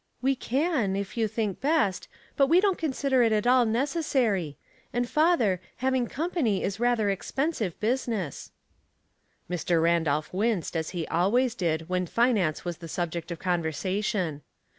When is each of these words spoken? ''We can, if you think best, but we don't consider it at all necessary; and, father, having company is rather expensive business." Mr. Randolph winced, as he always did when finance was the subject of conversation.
''We 0.23 0.33
can, 0.35 0.95
if 0.95 1.15
you 1.15 1.27
think 1.27 1.61
best, 1.61 2.07
but 2.35 2.47
we 2.47 2.59
don't 2.59 2.79
consider 2.79 3.21
it 3.21 3.31
at 3.31 3.45
all 3.45 3.67
necessary; 3.67 4.57
and, 4.91 5.07
father, 5.07 5.61
having 5.75 6.07
company 6.07 6.63
is 6.63 6.79
rather 6.79 7.11
expensive 7.11 7.79
business." 7.79 8.51
Mr. 9.47 9.79
Randolph 9.79 10.33
winced, 10.33 10.75
as 10.75 10.89
he 10.89 11.05
always 11.09 11.53
did 11.53 11.87
when 11.87 12.07
finance 12.07 12.65
was 12.65 12.77
the 12.79 12.87
subject 12.87 13.29
of 13.29 13.37
conversation. 13.37 14.41